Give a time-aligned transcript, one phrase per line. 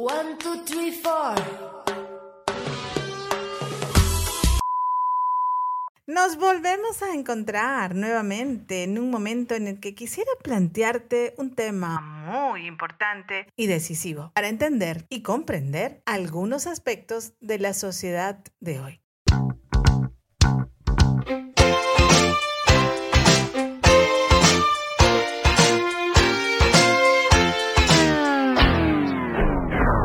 [0.00, 1.34] One, two, three, four.
[6.06, 12.00] Nos volvemos a encontrar nuevamente en un momento en el que quisiera plantearte un tema
[12.00, 19.00] muy importante y decisivo para entender y comprender algunos aspectos de la sociedad de hoy.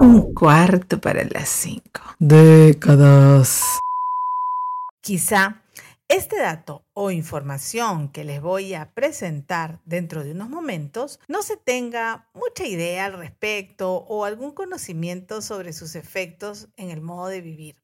[0.01, 2.01] Un cuarto para las cinco.
[2.19, 3.79] Décadas.
[5.01, 5.61] Quizá
[6.07, 11.57] este dato o información que les voy a presentar dentro de unos momentos no se
[11.57, 17.41] tenga mucha idea al respecto o algún conocimiento sobre sus efectos en el modo de
[17.41, 17.75] vivir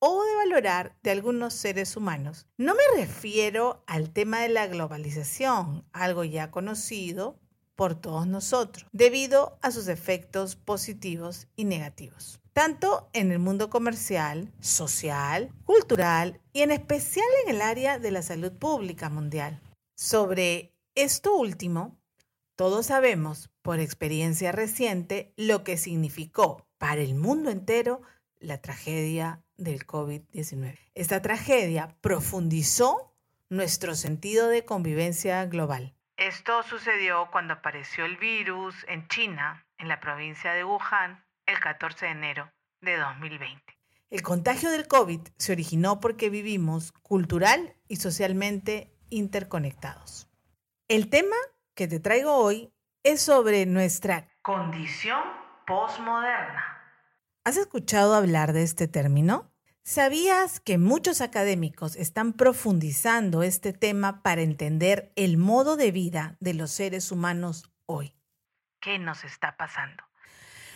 [0.00, 2.46] o de valorar de algunos seres humanos.
[2.56, 7.40] No me refiero al tema de la globalización, algo ya conocido
[7.78, 14.52] por todos nosotros, debido a sus efectos positivos y negativos, tanto en el mundo comercial,
[14.58, 19.60] social, cultural y en especial en el área de la salud pública mundial.
[19.94, 21.96] Sobre esto último,
[22.56, 28.02] todos sabemos por experiencia reciente lo que significó para el mundo entero
[28.40, 30.76] la tragedia del COVID-19.
[30.96, 33.14] Esta tragedia profundizó
[33.48, 35.94] nuestro sentido de convivencia global
[36.28, 42.04] esto sucedió cuando apareció el virus en China, en la provincia de Wuhan, el 14
[42.04, 43.62] de enero de 2020.
[44.10, 50.28] El contagio del COVID se originó porque vivimos cultural y socialmente interconectados.
[50.88, 51.36] El tema
[51.74, 55.22] que te traigo hoy es sobre nuestra condición
[55.66, 56.78] postmoderna.
[57.44, 59.50] ¿Has escuchado hablar de este término?
[59.88, 66.52] ¿Sabías que muchos académicos están profundizando este tema para entender el modo de vida de
[66.52, 68.14] los seres humanos hoy?
[68.82, 70.04] ¿Qué nos está pasando?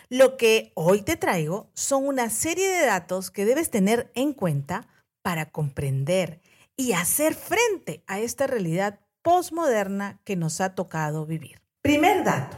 [0.08, 4.88] Lo que hoy te traigo son una serie de datos que debes tener en cuenta
[5.20, 6.40] para comprender
[6.74, 11.60] y hacer frente a esta realidad postmoderna que nos ha tocado vivir.
[11.82, 12.56] Primer dato.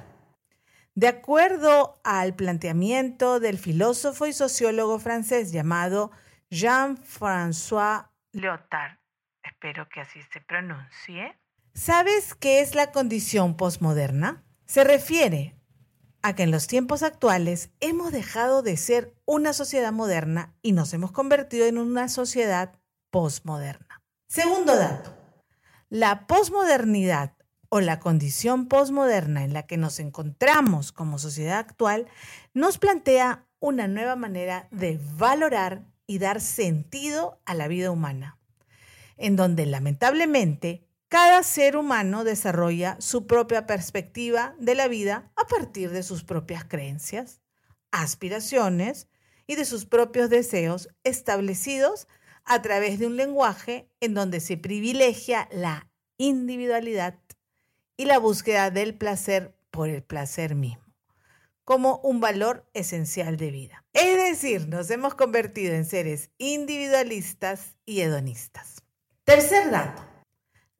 [0.94, 6.12] De acuerdo al planteamiento del filósofo y sociólogo francés llamado
[6.54, 8.98] Jean-François Lyotard,
[9.42, 11.36] espero que así se pronuncie.
[11.74, 14.44] ¿Sabes qué es la condición postmoderna?
[14.64, 15.56] Se refiere
[16.22, 20.94] a que en los tiempos actuales hemos dejado de ser una sociedad moderna y nos
[20.94, 22.78] hemos convertido en una sociedad
[23.10, 24.04] postmoderna.
[24.28, 25.12] Segundo dato,
[25.88, 27.36] la posmodernidad
[27.68, 32.06] o la condición postmoderna en la que nos encontramos como sociedad actual
[32.52, 38.38] nos plantea una nueva manera de valorar y dar sentido a la vida humana,
[39.16, 45.90] en donde lamentablemente cada ser humano desarrolla su propia perspectiva de la vida a partir
[45.90, 47.40] de sus propias creencias,
[47.90, 49.08] aspiraciones
[49.46, 52.08] y de sus propios deseos establecidos
[52.44, 55.88] a través de un lenguaje en donde se privilegia la
[56.18, 57.18] individualidad
[57.96, 60.83] y la búsqueda del placer por el placer mismo
[61.64, 63.84] como un valor esencial de vida.
[63.92, 68.82] Es decir, nos hemos convertido en seres individualistas y hedonistas.
[69.24, 70.02] Tercer dato.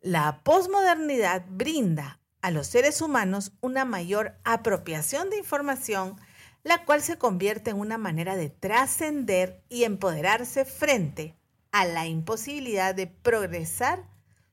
[0.01, 6.21] La posmodernidad brinda a los seres humanos una mayor apropiación de información,
[6.63, 11.39] la cual se convierte en una manera de trascender y empoderarse frente
[11.73, 14.11] a la imposibilidad de progresar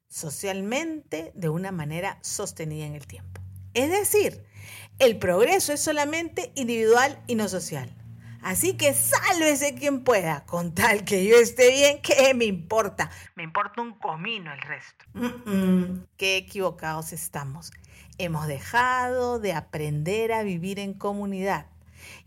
[0.07, 3.41] socialmente de una manera sostenida en el tiempo.
[3.73, 4.45] Es decir,
[5.01, 7.91] el progreso es solamente individual y no social.
[8.43, 13.09] Así que sálvese quien pueda, con tal que yo esté bien, ¿qué me importa?
[13.35, 15.05] Me importa un comino el resto.
[16.17, 17.71] qué equivocados estamos.
[18.19, 21.65] Hemos dejado de aprender a vivir en comunidad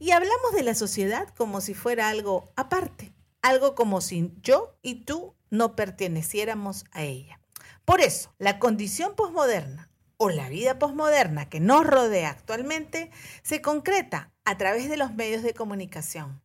[0.00, 5.04] y hablamos de la sociedad como si fuera algo aparte, algo como si yo y
[5.04, 7.38] tú no perteneciéramos a ella.
[7.84, 13.10] Por eso, la condición posmoderna o la vida posmoderna que nos rodea actualmente
[13.42, 16.42] se concreta a través de los medios de comunicación,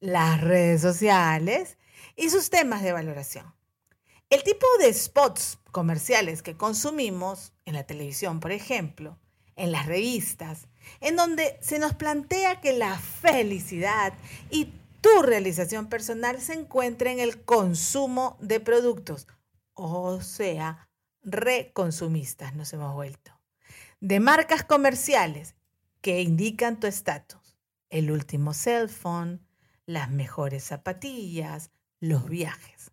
[0.00, 1.78] las redes sociales
[2.16, 3.54] y sus temas de valoración.
[4.28, 9.18] El tipo de spots comerciales que consumimos en la televisión, por ejemplo,
[9.56, 10.68] en las revistas,
[11.00, 14.12] en donde se nos plantea que la felicidad
[14.50, 19.26] y tu realización personal se encuentra en el consumo de productos,
[19.74, 20.89] o sea,
[21.22, 23.32] reconsumistas nos hemos vuelto.
[24.00, 25.54] De marcas comerciales
[26.00, 27.58] que indican tu estatus.
[27.90, 29.46] El último cell phone,
[29.84, 32.92] las mejores zapatillas, los viajes.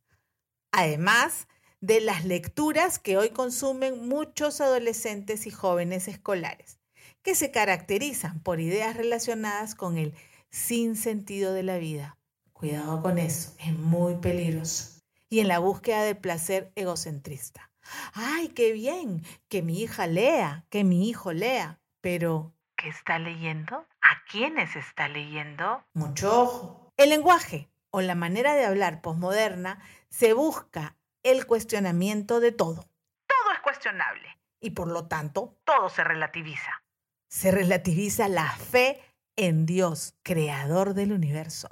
[0.72, 1.48] Además
[1.80, 6.80] de las lecturas que hoy consumen muchos adolescentes y jóvenes escolares,
[7.22, 10.14] que se caracterizan por ideas relacionadas con el
[10.50, 12.18] sin sentido de la vida.
[12.54, 15.00] Cuidado con eso, es muy peligroso.
[15.30, 17.72] Y en la búsqueda del placer egocentrista.
[18.14, 23.88] Ay, qué bien, que mi hija lea, que mi hijo lea, pero ¿qué está leyendo?
[24.02, 25.84] ¿A quiénes está leyendo?
[25.94, 26.94] Mucho ojo.
[26.98, 29.80] El lenguaje o la manera de hablar posmoderna
[30.10, 32.90] se busca el cuestionamiento de todo.
[33.28, 34.28] Todo es cuestionable
[34.60, 36.84] y por lo tanto todo se relativiza.
[37.30, 39.02] Se relativiza la fe
[39.36, 41.70] en Dios, creador del universo,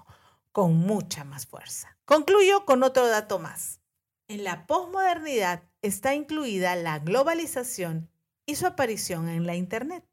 [0.51, 1.97] con mucha más fuerza.
[2.05, 3.81] Concluyo con otro dato más.
[4.27, 8.09] En la posmodernidad está incluida la globalización
[8.47, 10.03] y su aparición en la Internet,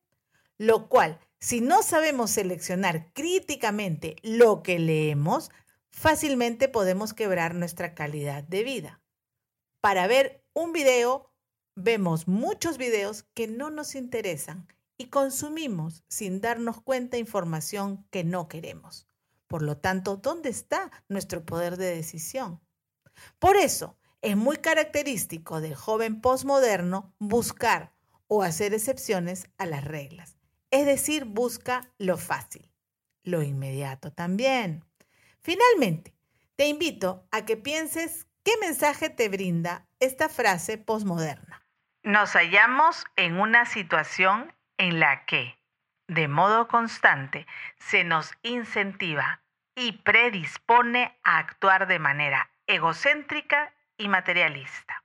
[0.58, 5.50] lo cual, si no sabemos seleccionar críticamente lo que leemos,
[5.90, 9.00] fácilmente podemos quebrar nuestra calidad de vida.
[9.80, 11.32] Para ver un video,
[11.74, 14.68] vemos muchos videos que no nos interesan
[14.98, 19.08] y consumimos sin darnos cuenta información que no queremos.
[19.48, 22.60] Por lo tanto, ¿dónde está nuestro poder de decisión?
[23.38, 27.92] Por eso, es muy característico del joven postmoderno buscar
[28.28, 30.38] o hacer excepciones a las reglas.
[30.70, 32.70] Es decir, busca lo fácil,
[33.24, 34.84] lo inmediato también.
[35.40, 36.14] Finalmente,
[36.56, 41.66] te invito a que pienses qué mensaje te brinda esta frase postmoderna.
[42.04, 45.58] Nos hallamos en una situación en la que,
[46.06, 47.46] de modo constante,
[47.78, 49.42] se nos incentiva
[49.74, 53.72] y predispone a actuar de manera egocéntrica
[54.02, 55.02] y materialista.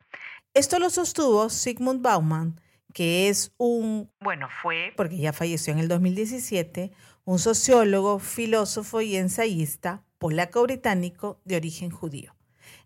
[0.54, 2.60] Esto lo sostuvo Sigmund Bauman,
[2.94, 6.92] que es un, bueno, fue, porque ya falleció en el 2017,
[7.26, 12.36] un sociólogo, filósofo y ensayista polaco-británico de origen judío.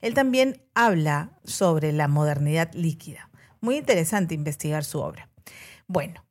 [0.02, 3.30] Él también habla sobre la modernidad líquida.
[3.62, 5.30] Muy interesante investigar su obra.
[5.88, 6.26] Bueno,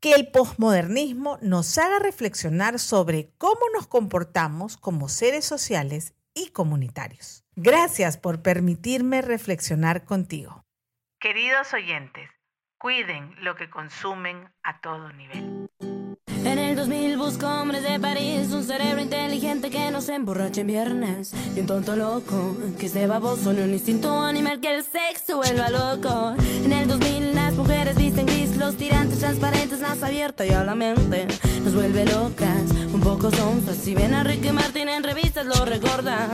[0.00, 7.43] que el posmodernismo nos haga reflexionar sobre cómo nos comportamos como seres sociales y comunitarios.
[7.56, 10.64] Gracias por permitirme reflexionar contigo.
[11.20, 12.28] Queridos oyentes,
[12.78, 15.68] cuiden lo que consumen a todo nivel.
[16.44, 20.66] En el 2000 busco hombres de París, un cerebro inteligente que no se emborrache en
[20.66, 21.32] viernes.
[21.56, 25.70] Y un tonto loco que esté baboso en un instinto animal que el sexo vuelva
[25.70, 26.34] loco.
[26.64, 30.74] En el 2000 las mujeres visten gris, los tirantes transparentes, más abierta y a la
[30.74, 31.26] mente
[31.62, 32.70] nos vuelve locas.
[32.92, 36.30] Un poco sonzas, si ven a Ricky Martin en revistas lo recordan.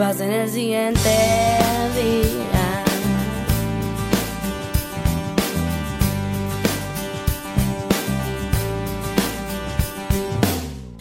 [0.00, 1.10] Pasa en el siguiente
[1.94, 2.49] día?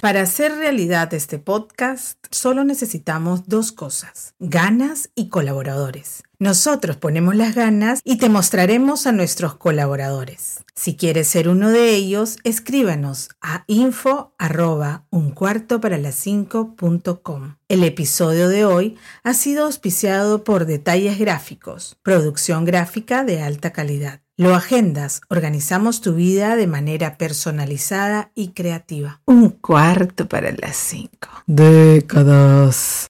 [0.01, 6.23] Para hacer realidad este podcast, solo necesitamos dos cosas, ganas y colaboradores.
[6.39, 10.63] Nosotros ponemos las ganas y te mostraremos a nuestros colaboradores.
[10.73, 16.77] Si quieres ser uno de ellos, escríbanos a info arroba un cuarto para las cinco
[17.67, 24.21] El episodio de hoy ha sido auspiciado por Detalles Gráficos, producción gráfica de alta calidad.
[24.39, 29.19] Lo agendas, organizamos tu vida de manera personalizada y creativa.
[29.25, 31.27] Un cuarto para las cinco.
[31.45, 32.95] Décadas.